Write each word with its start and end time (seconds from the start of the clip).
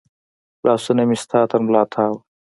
لاسونه 0.65 1.03
مې 1.09 1.17
ستا 1.23 1.39
تر 1.51 1.59
ملا 1.65 1.83
تاو 1.93 2.13
و 2.15 2.19